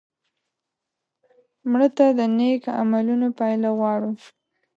[1.69, 4.11] مړه ته د نیک عملونو پایله غواړو